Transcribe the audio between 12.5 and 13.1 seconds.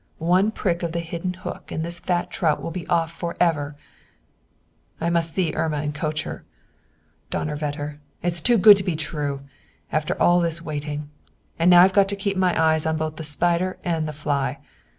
eyes on